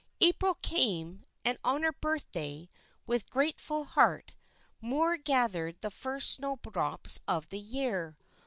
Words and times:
April 0.19 0.55
came; 0.63 1.25
and 1.45 1.59
on 1.63 1.83
her 1.83 1.91
birthday, 1.91 2.67
with 3.05 3.21
a 3.27 3.29
grateful 3.29 3.83
heart, 3.83 4.33
Moor 4.81 5.15
gathered 5.15 5.79
the 5.81 5.91
first 5.91 6.31
snow 6.31 6.55
drops 6.55 7.19
of 7.27 7.49
the 7.49 7.59
year. 7.59 8.17